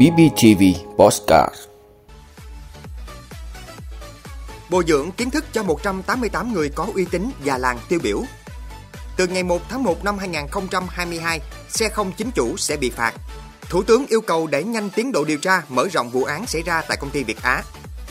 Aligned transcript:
BBTV 0.00 0.62
Postcard 0.96 1.54
Bồi 4.70 4.84
dưỡng 4.88 5.10
kiến 5.12 5.30
thức 5.30 5.44
cho 5.52 5.62
188 5.62 6.52
người 6.52 6.68
có 6.68 6.86
uy 6.94 7.04
tín 7.04 7.30
và 7.44 7.58
làng 7.58 7.78
tiêu 7.88 8.00
biểu. 8.02 8.22
Từ 9.16 9.26
ngày 9.26 9.42
1 9.42 9.62
tháng 9.68 9.82
1 9.82 10.04
năm 10.04 10.18
2022, 10.18 11.40
xe 11.68 11.88
không 11.88 12.12
chính 12.12 12.30
chủ 12.30 12.56
sẽ 12.56 12.76
bị 12.76 12.90
phạt. 12.90 13.14
Thủ 13.60 13.82
tướng 13.82 14.06
yêu 14.06 14.20
cầu 14.20 14.46
đẩy 14.46 14.64
nhanh 14.64 14.90
tiến 14.90 15.12
độ 15.12 15.24
điều 15.24 15.38
tra 15.38 15.62
mở 15.68 15.88
rộng 15.92 16.10
vụ 16.10 16.24
án 16.24 16.46
xảy 16.46 16.62
ra 16.62 16.82
tại 16.88 16.96
công 17.00 17.10
ty 17.10 17.22
Việt 17.22 17.42
Á. 17.42 17.62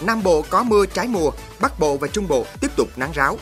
Nam 0.02 0.24
Bộ 0.24 0.46
có 0.50 0.64
mưa 0.64 0.86
trái 0.86 1.08
mùa, 1.08 1.32
Bắc 1.60 1.80
Bộ 1.80 1.98
và 1.98 2.08
Trung 2.08 2.28
Bộ 2.28 2.46
tiếp 2.62 2.72
tục 2.76 2.88
nắng 2.96 3.12
ráo. 3.14 3.38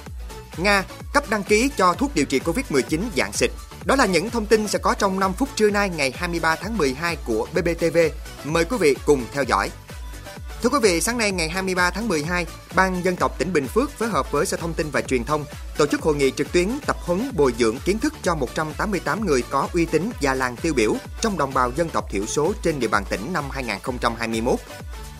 Nga 0.57 0.83
cấp 1.13 1.23
đăng 1.29 1.43
ký 1.43 1.69
cho 1.77 1.93
thuốc 1.93 2.15
điều 2.15 2.25
trị 2.25 2.39
Covid-19 2.39 2.99
dạng 3.15 3.33
xịt. 3.33 3.51
Đó 3.86 3.96
là 3.96 4.05
những 4.05 4.30
thông 4.30 4.46
tin 4.46 4.68
sẽ 4.68 4.80
có 4.80 4.94
trong 4.94 5.20
5 5.20 5.34
phút 5.34 5.50
trưa 5.55 5.70
nay 5.70 5.89
ngày 5.89 6.14
23 6.16 6.55
tháng 6.55 6.77
12 6.77 7.18
của 7.26 7.48
BBTV. 7.54 7.98
Mời 8.44 8.66
quý 8.66 8.77
vị 8.80 8.95
cùng 9.05 9.23
theo 9.34 9.44
dõi. 9.44 9.70
Thưa 10.62 10.70
quý 10.70 10.80
vị, 10.81 11.02
sáng 11.02 11.18
nay 11.18 11.31
ngày 11.31 11.49
23 11.49 11.90
tháng 11.90 12.08
12, 12.08 12.45
Ban 12.76 13.04
Dân 13.04 13.16
tộc 13.16 13.40
tỉnh 13.40 13.54
Bình 13.54 13.68
Phước 13.68 13.91
phối 13.91 14.09
hợp 14.09 14.32
với 14.32 14.45
Sở 14.45 14.58
Thông 14.58 14.73
tin 14.73 14.90
và 14.90 15.02
Truyền 15.02 15.23
thông 15.23 15.45
tổ 15.77 15.85
chức 15.85 16.02
hội 16.02 16.16
nghị 16.16 16.32
trực 16.32 16.52
tuyến 16.52 16.70
tập 16.85 16.98
huấn 16.99 17.32
bồi 17.35 17.54
dưỡng 17.59 17.80
kiến 17.85 17.99
thức 17.99 18.13
cho 18.23 18.35
188 18.35 19.26
người 19.26 19.44
có 19.49 19.68
uy 19.73 19.85
tín 19.85 20.09
và 20.21 20.34
làng 20.34 20.55
tiêu 20.55 20.73
biểu 20.73 20.94
trong 21.21 21.38
đồng 21.38 21.54
bào 21.54 21.71
dân 21.76 21.90
tộc 21.90 22.09
thiểu 22.12 22.26
số 22.26 22.54
trên 22.63 22.80
địa 22.80 22.88
bàn 22.88 23.04
tỉnh 23.09 23.34
năm 23.34 23.44
2021. 23.52 24.59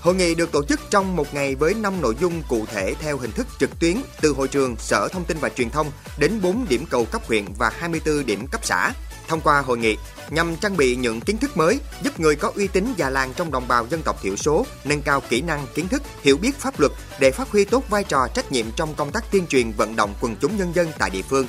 Hội 0.08 0.16
nghị 0.16 0.36
được 0.36 0.52
tổ 0.52 0.64
chức 0.64 0.80
trong 0.90 1.16
một 1.16 1.34
ngày 1.34 1.56
với 1.56 1.74
5 1.74 2.02
nội 2.02 2.16
dung 2.20 2.42
cụ 2.50 2.66
thể 2.66 2.94
theo 3.00 3.18
hình 3.18 3.32
thức 3.32 3.48
trực 3.60 3.80
tuyến 3.80 3.98
từ 4.22 4.32
hội 4.32 4.48
trường 4.48 4.76
Sở 4.80 5.08
Thông 5.08 5.26
tin 5.26 5.38
và 5.38 5.50
Truyền 5.50 5.70
thông 5.70 5.92
đến 6.20 6.42
4 6.42 6.66
điểm 6.70 6.86
cầu 6.90 7.06
cấp 7.06 7.22
huyện 7.28 7.46
và 7.58 7.72
24 7.78 8.26
điểm 8.26 8.48
cấp 8.48 8.62
xã. 8.64 8.94
Thông 9.28 9.42
qua 9.42 9.62
hội 9.62 9.78
nghị, 9.78 9.98
nhằm 10.30 10.56
trang 10.56 10.78
bị 10.78 10.96
những 10.96 11.22
kiến 11.22 11.38
thức 11.38 11.58
mới, 11.58 11.80
giúp 12.04 12.20
người 12.20 12.36
có 12.36 12.52
uy 12.56 12.68
tín 12.68 12.94
già 12.98 13.10
làng 13.10 13.34
trong 13.36 13.52
đồng 13.52 13.68
bào 13.68 13.88
dân 13.88 14.02
tộc 14.02 14.22
thiểu 14.22 14.36
số 14.36 14.66
nâng 14.84 15.02
cao 15.02 15.22
kỹ 15.30 15.42
năng, 15.42 15.68
kiến 15.76 15.88
thức, 15.88 16.02
hiểu 16.22 16.38
biết 16.38 16.56
pháp 16.56 16.80
luật 16.80 16.92
để 17.20 17.32
phát 17.32 17.50
huy 17.50 17.66
tốt 17.66 17.90
vai 17.90 18.04
trò 18.04 18.28
trách 18.34 18.52
nhiệm 18.52 18.66
trong 18.76 18.94
công 18.96 19.12
tác 19.12 19.32
tuyên 19.32 19.48
truyền 19.48 19.72
vận 19.72 19.96
động 19.96 20.14
quần 20.22 20.36
chúng 20.42 20.58
nhân 20.58 20.74
dân 20.76 20.92
tại 21.00 21.10
địa 21.10 21.24
phương. 21.30 21.48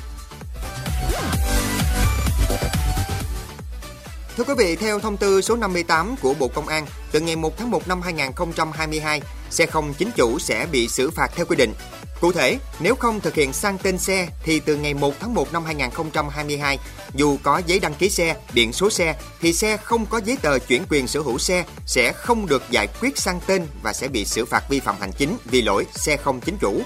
Thưa 4.39 4.45
quý 4.45 4.55
vị, 4.59 4.77
theo 4.77 5.01
thông 5.01 5.17
tư 5.17 5.41
số 5.41 5.57
58 5.57 6.15
của 6.23 6.35
Bộ 6.35 6.49
Công 6.49 6.69
an, 6.69 6.87
từ 7.13 7.21
ngày 7.21 7.37
1 7.37 7.59
tháng 7.59 7.71
1 7.71 7.89
năm 7.89 8.03
2022, 8.03 9.23
xe 9.51 9.67
không 9.67 9.95
chính 9.95 10.11
chủ 10.17 10.39
sẽ 10.39 10.67
bị 10.73 10.89
xử 10.89 11.11
phạt 11.11 11.31
theo 11.35 11.47
quy 11.47 11.57
định. 11.57 11.73
Cụ 12.21 12.33
thể, 12.33 12.59
nếu 12.81 12.95
không 12.95 13.21
thực 13.21 13.35
hiện 13.35 13.53
sang 13.53 13.79
tên 13.79 13.99
xe 13.99 14.29
thì 14.43 14.61
từ 14.61 14.77
ngày 14.77 14.95
1 14.95 15.15
tháng 15.21 15.35
1 15.35 15.53
năm 15.53 15.65
2022, 15.65 16.79
dù 17.15 17.37
có 17.43 17.63
giấy 17.67 17.79
đăng 17.79 17.95
ký 17.95 18.11
xe, 18.11 18.37
biển 18.55 18.73
số 18.73 18.91
xe 18.91 19.17
thì 19.41 19.53
xe 19.53 19.77
không 19.77 20.07
có 20.07 20.21
giấy 20.25 20.37
tờ 20.43 20.59
chuyển 20.59 20.83
quyền 20.91 21.07
sở 21.07 21.21
hữu 21.21 21.39
xe 21.39 21.65
sẽ 21.87 22.13
không 22.13 22.47
được 22.47 22.63
giải 22.71 22.87
quyết 23.01 23.19
sang 23.19 23.41
tên 23.47 23.67
và 23.83 23.93
sẽ 23.93 24.09
bị 24.09 24.25
xử 24.25 24.45
phạt 24.45 24.65
vi 24.69 24.81
phạm 24.81 24.97
hành 25.01 25.13
chính 25.13 25.37
vì 25.45 25.63
lỗi 25.63 25.87
xe 25.95 26.17
không 26.17 26.41
chính 26.41 26.59
chủ. 26.61 26.83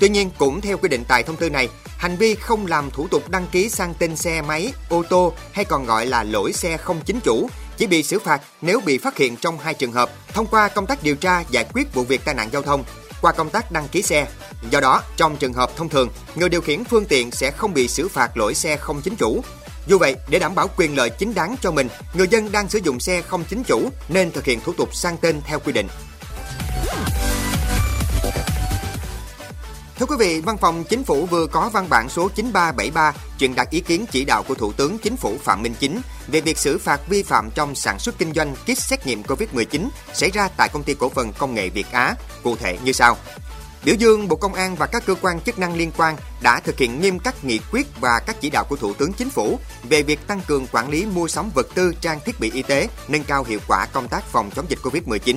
Tuy 0.00 0.08
nhiên, 0.08 0.30
cũng 0.38 0.60
theo 0.60 0.76
quy 0.76 0.88
định 0.88 1.04
tại 1.08 1.22
thông 1.22 1.36
tư 1.36 1.50
này, 1.50 1.68
hành 1.98 2.16
vi 2.16 2.34
không 2.34 2.66
làm 2.66 2.90
thủ 2.90 3.08
tục 3.08 3.28
đăng 3.28 3.46
ký 3.52 3.68
sang 3.68 3.94
tên 3.98 4.16
xe 4.16 4.42
máy, 4.42 4.72
ô 4.88 5.02
tô 5.02 5.32
hay 5.52 5.64
còn 5.64 5.86
gọi 5.86 6.06
là 6.06 6.22
lỗi 6.22 6.52
xe 6.52 6.76
không 6.76 7.00
chính 7.04 7.20
chủ 7.20 7.48
chỉ 7.76 7.86
bị 7.86 8.02
xử 8.02 8.18
phạt 8.18 8.40
nếu 8.62 8.80
bị 8.80 8.98
phát 8.98 9.16
hiện 9.16 9.36
trong 9.36 9.58
hai 9.58 9.74
trường 9.74 9.92
hợp 9.92 10.10
thông 10.34 10.46
qua 10.46 10.68
công 10.68 10.86
tác 10.86 11.02
điều 11.02 11.16
tra 11.16 11.44
giải 11.50 11.64
quyết 11.72 11.94
vụ 11.94 12.02
việc 12.02 12.24
tai 12.24 12.34
nạn 12.34 12.48
giao 12.52 12.62
thông 12.62 12.84
qua 13.22 13.32
công 13.32 13.50
tác 13.50 13.72
đăng 13.72 13.88
ký 13.88 14.02
xe. 14.02 14.28
Do 14.70 14.80
đó, 14.80 15.02
trong 15.16 15.36
trường 15.36 15.52
hợp 15.52 15.70
thông 15.76 15.88
thường, 15.88 16.08
người 16.34 16.48
điều 16.48 16.60
khiển 16.60 16.84
phương 16.84 17.04
tiện 17.04 17.30
sẽ 17.30 17.50
không 17.50 17.74
bị 17.74 17.88
xử 17.88 18.08
phạt 18.08 18.36
lỗi 18.36 18.54
xe 18.54 18.76
không 18.76 19.00
chính 19.02 19.16
chủ. 19.16 19.40
Dù 19.86 19.98
vậy, 19.98 20.16
để 20.28 20.38
đảm 20.38 20.54
bảo 20.54 20.68
quyền 20.76 20.96
lợi 20.96 21.10
chính 21.10 21.34
đáng 21.34 21.56
cho 21.62 21.70
mình, 21.70 21.88
người 22.14 22.28
dân 22.28 22.52
đang 22.52 22.68
sử 22.68 22.78
dụng 22.78 23.00
xe 23.00 23.22
không 23.22 23.44
chính 23.50 23.62
chủ 23.62 23.90
nên 24.08 24.30
thực 24.30 24.44
hiện 24.44 24.60
thủ 24.60 24.72
tục 24.72 24.94
sang 24.94 25.16
tên 25.16 25.40
theo 25.44 25.58
quy 25.58 25.72
định. 25.72 25.86
Thưa 30.00 30.06
quý 30.06 30.16
vị, 30.18 30.40
Văn 30.40 30.56
phòng 30.56 30.84
Chính 30.84 31.04
phủ 31.04 31.26
vừa 31.26 31.46
có 31.46 31.70
văn 31.72 31.86
bản 31.90 32.08
số 32.08 32.28
9373 32.28 33.12
truyền 33.38 33.54
đạt 33.54 33.70
ý 33.70 33.80
kiến 33.80 34.04
chỉ 34.10 34.24
đạo 34.24 34.42
của 34.48 34.54
Thủ 34.54 34.72
tướng 34.72 34.98
Chính 34.98 35.16
phủ 35.16 35.36
Phạm 35.42 35.62
Minh 35.62 35.74
Chính 35.80 36.00
về 36.28 36.40
việc 36.40 36.58
xử 36.58 36.78
phạt 36.78 37.00
vi 37.08 37.22
phạm 37.22 37.50
trong 37.54 37.74
sản 37.74 37.98
xuất 37.98 38.18
kinh 38.18 38.32
doanh 38.32 38.54
kit 38.54 38.78
xét 38.78 39.06
nghiệm 39.06 39.22
COVID-19 39.22 39.88
xảy 40.12 40.30
ra 40.30 40.48
tại 40.56 40.68
công 40.72 40.82
ty 40.82 40.94
cổ 40.94 41.08
phần 41.08 41.32
công 41.38 41.54
nghệ 41.54 41.68
Việt 41.68 41.86
Á, 41.92 42.14
cụ 42.42 42.56
thể 42.56 42.78
như 42.84 42.92
sau. 42.92 43.16
Biểu 43.84 43.94
dương 43.94 44.28
Bộ 44.28 44.36
Công 44.36 44.54
an 44.54 44.76
và 44.76 44.86
các 44.86 45.06
cơ 45.06 45.14
quan 45.22 45.40
chức 45.40 45.58
năng 45.58 45.74
liên 45.74 45.90
quan 45.96 46.16
đã 46.42 46.60
thực 46.60 46.78
hiện 46.78 47.00
nghiêm 47.00 47.18
các 47.18 47.44
nghị 47.44 47.60
quyết 47.72 47.86
và 48.00 48.20
các 48.26 48.36
chỉ 48.40 48.50
đạo 48.50 48.64
của 48.68 48.76
Thủ 48.76 48.94
tướng 48.94 49.12
Chính 49.12 49.30
phủ 49.30 49.58
về 49.88 50.02
việc 50.02 50.26
tăng 50.26 50.40
cường 50.46 50.66
quản 50.72 50.90
lý 50.90 51.06
mua 51.06 51.28
sắm 51.28 51.50
vật 51.54 51.66
tư 51.74 51.94
trang 52.00 52.20
thiết 52.24 52.40
bị 52.40 52.50
y 52.54 52.62
tế, 52.62 52.88
nâng 53.08 53.24
cao 53.24 53.44
hiệu 53.44 53.60
quả 53.68 53.86
công 53.92 54.08
tác 54.08 54.24
phòng 54.24 54.50
chống 54.56 54.66
dịch 54.68 54.78
COVID-19 54.82 55.36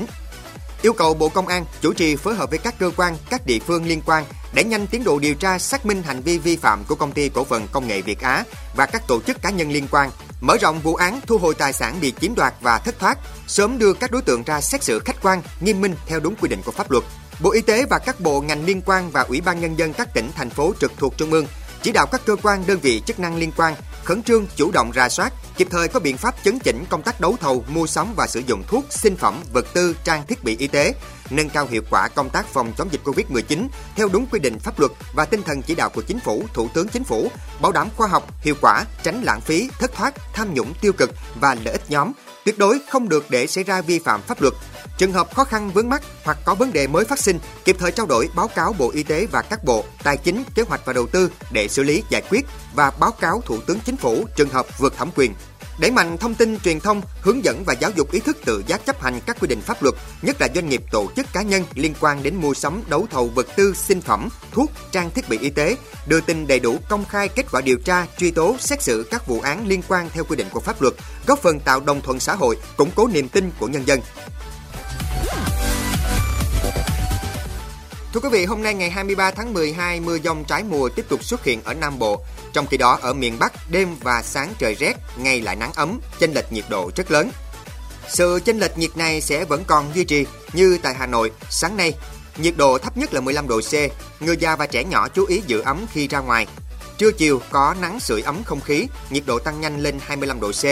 yêu 0.82 0.94
cầu 0.94 1.14
Bộ 1.14 1.30
Công 1.30 1.48
an 1.48 1.66
chủ 1.82 1.94
trì 1.94 2.16
phối 2.16 2.36
hợp 2.36 2.50
với 2.50 2.60
các 2.60 2.76
cơ 2.80 2.92
quan, 2.98 3.16
các 3.30 3.46
địa 3.46 3.60
phương 3.60 3.86
liên 3.86 4.02
quan 4.06 4.24
để 4.54 4.64
nhanh 4.64 4.88
tiến 4.88 5.04
độ 5.04 5.20
điều 5.20 5.34
tra 5.34 5.60
xác 5.60 5.86
minh 5.86 6.04
hành 6.04 6.22
vi 6.22 6.38
vi 6.38 6.56
phạm 6.56 6.84
của 6.88 6.96
công 6.96 7.12
ty 7.12 7.30
cổ 7.30 7.44
phần 7.44 7.68
công 7.72 7.88
nghệ 7.88 8.02
Việt 8.02 8.20
Á 8.22 8.44
và 8.76 8.86
các 8.86 9.08
tổ 9.08 9.22
chức 9.22 9.42
cá 9.42 9.50
nhân 9.50 9.72
liên 9.72 9.88
quan, 9.92 10.10
mở 10.42 10.58
rộng 10.62 10.80
vụ 10.80 10.96
án 10.96 11.20
thu 11.28 11.38
hồi 11.38 11.56
tài 11.56 11.74
sản 11.74 11.96
bị 12.02 12.14
chiếm 12.22 12.36
đoạt 12.36 12.54
và 12.62 12.80
thất 12.80 13.00
thoát, 13.00 13.18
sớm 13.48 13.78
đưa 13.78 13.94
các 13.94 14.12
đối 14.12 14.22
tượng 14.22 14.44
ra 14.44 14.62
xét 14.62 14.84
xử 14.84 15.00
khách 15.00 15.22
quan, 15.22 15.42
nghiêm 15.60 15.82
minh 15.82 15.96
theo 16.08 16.20
đúng 16.20 16.36
quy 16.36 16.50
định 16.50 16.62
của 16.66 16.72
pháp 16.72 16.92
luật. 16.92 17.04
Bộ 17.40 17.52
Y 17.52 17.62
tế 17.62 17.86
và 17.90 18.00
các 18.00 18.20
bộ 18.20 18.42
ngành 18.42 18.66
liên 18.66 18.82
quan 18.86 19.12
và 19.12 19.22
Ủy 19.22 19.42
ban 19.42 19.62
nhân 19.62 19.76
dân 19.76 19.94
các 19.94 20.14
tỉnh 20.14 20.32
thành 20.36 20.50
phố 20.50 20.74
trực 20.80 20.92
thuộc 20.98 21.18
trung 21.18 21.32
ương 21.32 21.46
chỉ 21.82 21.92
đạo 21.92 22.06
các 22.12 22.22
cơ 22.26 22.36
quan 22.44 22.64
đơn 22.68 22.80
vị 22.80 23.02
chức 23.06 23.20
năng 23.20 23.36
liên 23.36 23.52
quan 23.58 23.76
khẩn 24.04 24.24
trương 24.24 24.48
chủ 24.56 24.72
động 24.72 24.92
ra 24.92 25.10
soát, 25.10 25.34
kịp 25.58 25.68
thời 25.72 25.88
có 25.88 26.00
biện 26.00 26.18
pháp 26.18 26.36
chấn 26.44 26.60
chỉnh 26.60 26.86
công 26.90 27.02
tác 27.02 27.22
đấu 27.22 27.38
thầu, 27.42 27.66
mua 27.68 27.88
sắm 27.88 28.14
và 28.16 28.28
sử 28.28 28.40
dụng 28.40 28.64
thuốc, 28.68 28.86
sinh 28.90 29.16
phẩm, 29.16 29.42
vật 29.54 29.66
tư, 29.74 29.96
trang 30.04 30.28
thiết 30.28 30.44
bị 30.44 30.58
y 30.58 30.68
tế, 30.68 30.94
nâng 31.30 31.50
cao 31.50 31.68
hiệu 31.70 31.82
quả 31.90 32.08
công 32.08 32.30
tác 32.30 32.46
phòng 32.46 32.74
chống 32.78 32.90
dịch 32.92 33.02
Covid-19 33.04 33.68
theo 33.96 34.10
đúng 34.14 34.26
quy 34.32 34.40
định 34.40 34.60
pháp 34.60 34.80
luật 34.80 34.92
và 35.16 35.26
tinh 35.26 35.42
thần 35.44 35.62
chỉ 35.62 35.76
đạo 35.76 35.90
của 35.90 36.02
Chính 36.02 36.20
phủ, 36.20 36.44
Thủ 36.54 36.68
tướng 36.74 36.88
Chính 36.88 37.04
phủ, 37.04 37.32
bảo 37.62 37.72
đảm 37.72 37.88
khoa 37.98 38.08
học, 38.08 38.44
hiệu 38.44 38.56
quả, 38.62 38.86
tránh 39.04 39.24
lãng 39.24 39.42
phí, 39.42 39.70
thất 39.80 39.94
thoát, 39.94 40.14
tham 40.34 40.54
nhũng 40.54 40.74
tiêu 40.82 40.94
cực 40.94 41.10
và 41.40 41.56
lợi 41.56 41.72
ích 41.72 41.92
nhóm, 41.92 42.12
tuyệt 42.46 42.58
đối 42.58 42.80
không 42.90 43.10
được 43.10 43.26
để 43.30 43.48
xảy 43.48 43.64
ra 43.64 43.82
vi 43.82 44.00
phạm 44.00 44.22
pháp 44.22 44.42
luật. 44.42 44.54
Trường 44.98 45.14
hợp 45.14 45.36
khó 45.36 45.44
khăn 45.44 45.72
vướng 45.72 45.90
mắt 45.90 46.04
hoặc 46.24 46.38
có 46.46 46.56
vấn 46.56 46.74
đề 46.74 46.88
mới 46.88 47.06
phát 47.06 47.20
sinh, 47.20 47.40
kịp 47.66 47.76
thời 47.80 47.92
trao 47.92 48.06
đổi 48.06 48.30
báo 48.36 48.48
cáo 48.48 48.74
Bộ 48.74 48.92
Y 48.92 49.04
tế 49.04 49.26
và 49.32 49.42
các 49.42 49.64
bộ 49.64 49.86
Tài 50.04 50.18
chính, 50.18 50.44
Kế 50.56 50.64
hoạch 50.64 50.86
và 50.86 50.94
Đầu 50.94 51.08
tư 51.08 51.32
để 51.52 51.68
xử 51.68 51.84
lý 51.84 52.04
giải 52.10 52.22
quyết 52.30 52.46
và 52.76 52.92
báo 53.00 53.12
cáo 53.12 53.42
Thủ 53.46 53.60
tướng 53.68 53.80
Chính 53.80 53.98
phủ 53.98 54.26
trường 54.36 54.50
hợp 54.50 54.80
vượt 54.80 54.98
thẩm 54.98 55.10
quyền. 55.16 55.34
Đẩy 55.80 55.92
mạnh 55.92 56.18
thông 56.18 56.36
tin 56.36 56.60
truyền 56.60 56.80
thông, 56.80 57.02
hướng 57.22 57.44
dẫn 57.44 57.64
và 57.64 57.74
giáo 57.74 57.92
dục 57.96 58.12
ý 58.12 58.20
thức 58.20 58.38
tự 58.46 58.64
giác 58.68 58.86
chấp 58.86 59.02
hành 59.02 59.20
các 59.26 59.38
quy 59.40 59.48
định 59.48 59.62
pháp 59.62 59.84
luật, 59.84 59.96
nhất 60.22 60.42
là 60.42 60.48
doanh 60.56 60.70
nghiệp 60.70 60.84
tổ 60.92 61.10
chức 61.16 61.26
cá 61.34 61.42
nhân 61.42 61.64
liên 61.74 61.94
quan 62.00 62.24
đến 62.24 62.36
mua 62.36 62.54
sắm 62.54 62.84
đấu 62.88 63.08
thầu 63.12 63.28
vật 63.28 63.48
tư, 63.56 63.74
sinh 63.74 64.02
phẩm, 64.02 64.30
thuốc, 64.52 64.72
trang 64.92 65.12
thiết 65.12 65.30
bị 65.30 65.38
y 65.38 65.50
tế, 65.50 65.78
đưa 66.08 66.22
tin 66.22 66.48
đầy 66.48 66.60
đủ 66.60 66.78
công 66.90 67.06
khai 67.06 67.30
kết 67.30 67.46
quả 67.52 67.62
điều 67.62 67.78
tra, 67.78 68.08
truy 68.18 68.32
tố, 68.32 68.56
xét 68.60 68.84
xử 68.84 69.08
các 69.12 69.28
vụ 69.28 69.42
án 69.42 69.68
liên 69.68 69.82
quan 69.88 70.10
theo 70.14 70.24
quy 70.24 70.36
định 70.36 70.48
của 70.52 70.60
pháp 70.60 70.82
luật, 70.82 70.94
góp 71.28 71.40
phần 71.40 71.60
tạo 71.60 71.80
đồng 71.80 72.02
thuận 72.02 72.20
xã 72.20 72.36
hội, 72.36 72.58
củng 72.78 72.92
cố 72.96 73.08
niềm 73.08 73.30
tin 73.30 73.52
của 73.60 73.68
nhân 73.68 73.88
dân. 73.88 74.00
Thưa 78.14 78.20
quý 78.20 78.30
vị, 78.30 78.46
hôm 78.46 78.64
nay 78.64 78.74
ngày 78.74 78.90
23 78.90 79.32
tháng 79.32 79.54
12, 79.54 80.00
mưa 80.00 80.18
dông 80.20 80.44
trái 80.44 80.64
mùa 80.64 80.90
tiếp 80.90 81.06
tục 81.10 81.24
xuất 81.24 81.44
hiện 81.44 81.64
ở 81.64 81.74
Nam 81.74 82.00
Bộ. 82.00 82.22
Trong 82.54 82.68
khi 82.68 82.78
đó, 82.78 83.00
ở 83.02 83.14
miền 83.14 83.40
Bắc, 83.40 83.54
đêm 83.72 83.96
và 84.02 84.22
sáng 84.22 84.54
trời 84.60 84.76
rét, 84.76 84.94
ngày 85.18 85.42
lại 85.42 85.56
nắng 85.56 85.72
ấm, 85.76 86.00
chênh 86.20 86.34
lệch 86.34 86.52
nhiệt 86.52 86.66
độ 86.70 86.92
rất 86.96 87.12
lớn. 87.12 87.32
Sự 88.08 88.40
chênh 88.46 88.60
lệch 88.60 88.78
nhiệt 88.78 88.98
này 88.98 89.22
sẽ 89.22 89.46
vẫn 89.46 89.64
còn 89.68 89.96
duy 89.96 90.04
trì 90.04 90.26
như 90.54 90.78
tại 90.84 90.94
Hà 90.94 91.06
Nội 91.08 91.32
sáng 91.50 91.78
nay. 91.78 91.94
Nhiệt 92.38 92.54
độ 92.58 92.78
thấp 92.78 92.98
nhất 92.98 93.14
là 93.14 93.22
15 93.22 93.48
độ 93.48 93.62
C, 93.62 93.74
người 94.22 94.38
già 94.38 94.56
và 94.56 94.66
trẻ 94.66 94.84
nhỏ 94.84 95.08
chú 95.08 95.26
ý 95.26 95.42
giữ 95.48 95.62
ấm 95.62 95.86
khi 95.92 96.08
ra 96.08 96.20
ngoài. 96.20 96.48
Trưa 96.98 97.12
chiều 97.12 97.42
có 97.52 97.76
nắng 97.82 98.00
sưởi 98.00 98.22
ấm 98.22 98.44
không 98.46 98.62
khí, 98.62 98.88
nhiệt 99.10 99.24
độ 99.26 99.40
tăng 99.40 99.62
nhanh 99.62 99.80
lên 99.80 100.00
25 100.02 100.40
độ 100.40 100.52
C. 100.52 100.64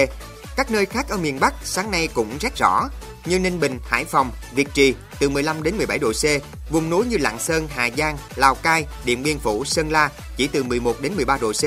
Các 0.56 0.72
nơi 0.72 0.86
khác 0.86 1.10
ở 1.10 1.18
miền 1.18 1.40
Bắc 1.40 1.54
sáng 1.64 1.92
nay 1.92 2.08
cũng 2.14 2.38
rét 2.40 2.58
rõ, 2.58 2.90
như 3.26 3.40
Ninh 3.40 3.60
Bình, 3.60 3.80
Hải 3.86 4.06
Phòng, 4.06 4.32
Việt 4.56 4.68
Trì 4.74 4.94
từ 5.20 5.30
15 5.30 5.64
đến 5.64 5.78
17 5.78 6.00
độ 6.00 6.12
C, 6.12 6.26
vùng 6.70 6.90
núi 6.90 7.06
như 7.06 7.18
Lạng 7.18 7.40
Sơn, 7.40 7.68
Hà 7.76 7.90
Giang, 7.98 8.18
Lào 8.36 8.56
Cai, 8.56 8.86
Điện 9.06 9.24
Biên 9.24 9.40
Phủ, 9.40 9.66
Sơn 9.66 9.92
La 9.92 10.10
chỉ 10.38 10.48
từ 10.48 10.64
11 10.64 11.02
đến 11.02 11.14
13 11.16 11.38
độ 11.38 11.52
C. 11.52 11.64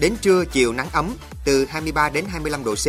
Đến 0.00 0.14
trưa 0.22 0.44
chiều 0.44 0.72
nắng 0.72 0.88
ấm 0.92 1.16
từ 1.44 1.64
23 1.64 2.08
đến 2.08 2.24
25 2.28 2.64
độ 2.64 2.74
C. 2.74 2.88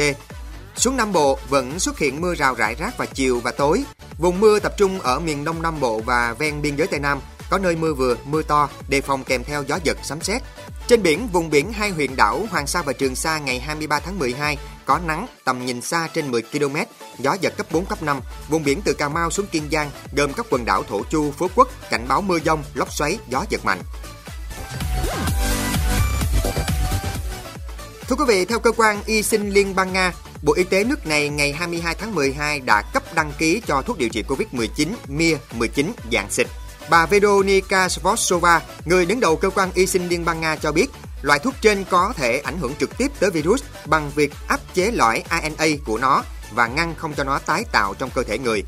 Xuống 0.79 0.97
Nam 0.97 1.13
Bộ 1.13 1.39
vẫn 1.49 1.79
xuất 1.79 1.99
hiện 1.99 2.21
mưa 2.21 2.35
rào 2.35 2.55
rải 2.55 2.75
rác 2.75 2.97
vào 2.97 3.07
chiều 3.13 3.39
và 3.39 3.51
tối. 3.51 3.83
Vùng 4.17 4.39
mưa 4.39 4.59
tập 4.59 4.73
trung 4.77 4.99
ở 4.99 5.19
miền 5.19 5.43
Đông 5.43 5.61
Nam 5.61 5.79
Bộ 5.79 5.99
và 5.99 6.35
ven 6.39 6.61
biên 6.61 6.75
giới 6.75 6.87
Tây 6.87 6.99
Nam, 6.99 7.19
có 7.49 7.57
nơi 7.57 7.75
mưa 7.75 7.93
vừa, 7.93 8.15
mưa 8.25 8.41
to, 8.41 8.69
đề 8.89 9.01
phòng 9.01 9.23
kèm 9.23 9.43
theo 9.43 9.63
gió 9.63 9.79
giật, 9.83 9.97
sấm 10.03 10.21
sét. 10.21 10.41
Trên 10.87 11.03
biển, 11.03 11.27
vùng 11.27 11.49
biển 11.49 11.73
hai 11.73 11.89
huyện 11.89 12.15
đảo 12.15 12.45
Hoàng 12.49 12.67
Sa 12.67 12.81
và 12.81 12.93
Trường 12.93 13.15
Sa 13.15 13.39
ngày 13.39 13.59
23 13.59 13.99
tháng 13.99 14.19
12 14.19 14.57
có 14.85 14.99
nắng, 15.07 15.27
tầm 15.43 15.65
nhìn 15.65 15.81
xa 15.81 16.07
trên 16.13 16.31
10 16.31 16.41
km, 16.41 16.75
gió 17.19 17.37
giật 17.41 17.53
cấp 17.57 17.67
4, 17.71 17.85
cấp 17.85 18.03
5. 18.03 18.21
Vùng 18.49 18.63
biển 18.63 18.81
từ 18.85 18.93
Cà 18.93 19.09
Mau 19.09 19.31
xuống 19.31 19.47
Kiên 19.47 19.63
Giang, 19.71 19.91
gồm 20.11 20.33
các 20.33 20.45
quần 20.49 20.65
đảo 20.65 20.83
Thổ 20.83 21.03
Chu, 21.09 21.31
Phú 21.31 21.47
Quốc, 21.55 21.67
cảnh 21.89 22.05
báo 22.07 22.21
mưa 22.21 22.39
dông, 22.39 22.63
lốc 22.73 22.93
xoáy, 22.93 23.17
gió 23.29 23.45
giật 23.49 23.65
mạnh. 23.65 23.79
Thưa 28.07 28.15
quý 28.15 28.25
vị, 28.27 28.45
theo 28.45 28.59
cơ 28.59 28.71
quan 28.71 29.03
y 29.05 29.23
sinh 29.23 29.49
liên 29.49 29.75
bang 29.75 29.93
Nga, 29.93 30.13
Bộ 30.41 30.53
Y 30.53 30.63
tế 30.63 30.83
nước 30.83 31.07
này 31.07 31.29
ngày 31.29 31.53
22 31.53 31.95
tháng 31.95 32.15
12 32.15 32.59
đã 32.59 32.81
cấp 32.93 33.03
đăng 33.15 33.31
ký 33.37 33.61
cho 33.67 33.81
thuốc 33.81 33.97
điều 33.97 34.09
trị 34.09 34.23
COVID-19 34.27 34.87
Mir-19 35.07 35.91
dạng 36.11 36.31
xịt. 36.31 36.47
Bà 36.89 37.05
Veronika 37.05 37.89
Svosova, 37.89 38.61
người 38.85 39.05
đứng 39.05 39.19
đầu 39.19 39.35
cơ 39.35 39.49
quan 39.49 39.71
y 39.73 39.87
sinh 39.87 40.07
Liên 40.07 40.25
bang 40.25 40.41
Nga 40.41 40.55
cho 40.55 40.71
biết, 40.71 40.87
loại 41.21 41.39
thuốc 41.39 41.53
trên 41.61 41.85
có 41.89 42.13
thể 42.17 42.39
ảnh 42.39 42.57
hưởng 42.57 42.75
trực 42.79 42.97
tiếp 42.97 43.11
tới 43.19 43.29
virus 43.31 43.63
bằng 43.85 44.11
việc 44.15 44.33
áp 44.47 44.59
chế 44.73 44.91
lõi 44.91 45.23
RNA 45.29 45.65
của 45.85 45.97
nó 45.97 46.23
và 46.53 46.67
ngăn 46.67 46.95
không 46.95 47.13
cho 47.13 47.23
nó 47.23 47.39
tái 47.39 47.65
tạo 47.71 47.93
trong 47.93 48.09
cơ 48.09 48.23
thể 48.23 48.37
người. 48.37 48.63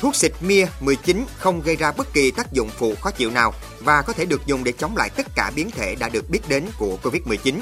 Thuốc 0.00 0.16
xịt 0.16 0.32
Mia 0.40 0.66
19 0.80 1.26
không 1.38 1.62
gây 1.62 1.76
ra 1.76 1.92
bất 1.92 2.12
kỳ 2.12 2.30
tác 2.30 2.52
dụng 2.52 2.70
phụ 2.78 2.94
khó 3.00 3.10
chịu 3.10 3.30
nào 3.30 3.54
và 3.80 4.02
có 4.02 4.12
thể 4.12 4.24
được 4.24 4.46
dùng 4.46 4.64
để 4.64 4.72
chống 4.72 4.96
lại 4.96 5.10
tất 5.16 5.26
cả 5.34 5.52
biến 5.56 5.70
thể 5.70 5.94
đã 5.94 6.08
được 6.08 6.30
biết 6.30 6.40
đến 6.48 6.66
của 6.78 6.98
COVID-19. 7.02 7.60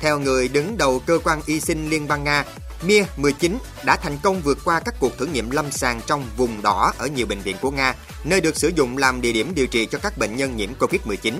Theo 0.00 0.18
người 0.18 0.48
đứng 0.48 0.78
đầu 0.78 1.02
cơ 1.06 1.18
quan 1.24 1.40
y 1.46 1.60
sinh 1.60 1.90
Liên 1.90 2.08
bang 2.08 2.24
Nga, 2.24 2.44
Mir-19 2.86 3.56
đã 3.84 3.96
thành 3.96 4.18
công 4.22 4.40
vượt 4.40 4.58
qua 4.64 4.80
các 4.80 4.94
cuộc 5.00 5.18
thử 5.18 5.26
nghiệm 5.26 5.50
lâm 5.50 5.70
sàng 5.70 6.00
trong 6.06 6.24
vùng 6.36 6.62
đỏ 6.62 6.92
ở 6.98 7.06
nhiều 7.06 7.26
bệnh 7.26 7.40
viện 7.40 7.56
của 7.60 7.70
Nga, 7.70 7.94
nơi 8.24 8.40
được 8.40 8.56
sử 8.56 8.68
dụng 8.68 8.98
làm 8.98 9.20
địa 9.20 9.32
điểm 9.32 9.52
điều 9.54 9.66
trị 9.66 9.86
cho 9.90 9.98
các 9.98 10.18
bệnh 10.18 10.36
nhân 10.36 10.56
nhiễm 10.56 10.70
COVID-19. 10.78 11.32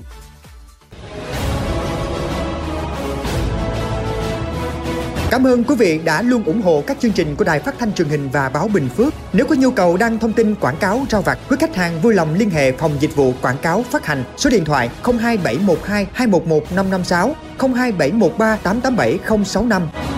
Cảm 5.30 5.46
ơn 5.46 5.64
quý 5.64 5.74
vị 5.74 6.00
đã 6.04 6.22
luôn 6.22 6.44
ủng 6.44 6.62
hộ 6.62 6.84
các 6.86 6.96
chương 7.00 7.12
trình 7.12 7.36
của 7.36 7.44
Đài 7.44 7.60
Phát 7.60 7.74
thanh 7.78 7.92
truyền 7.92 8.08
hình 8.08 8.28
và 8.32 8.48
báo 8.48 8.68
Bình 8.68 8.88
Phước. 8.96 9.14
Nếu 9.32 9.46
có 9.46 9.54
nhu 9.54 9.70
cầu 9.70 9.96
đăng 9.96 10.18
thông 10.18 10.32
tin 10.32 10.54
quảng 10.54 10.76
cáo 10.76 11.06
rao 11.10 11.22
vặt, 11.22 11.38
quý 11.48 11.56
khách 11.60 11.76
hàng 11.76 12.00
vui 12.00 12.14
lòng 12.14 12.34
liên 12.34 12.50
hệ 12.50 12.72
phòng 12.72 12.96
dịch 13.00 13.16
vụ 13.16 13.34
quảng 13.42 13.58
cáo 13.58 13.84
phát 13.90 14.06
hành 14.06 14.24
số 14.36 14.50
điện 14.50 14.64
thoại 14.64 14.90
02712 15.02 16.06
211 16.12 16.72
556 16.72 17.36
02713 17.58 18.56
887 18.56 19.18
065. 19.44 20.17